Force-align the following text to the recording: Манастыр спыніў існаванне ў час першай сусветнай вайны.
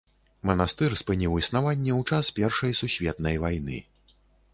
Манастыр 0.49 0.91
спыніў 1.01 1.35
існаванне 1.41 1.91
ў 1.99 2.13
час 2.13 2.31
першай 2.39 2.73
сусветнай 2.81 3.35
вайны. 3.45 3.77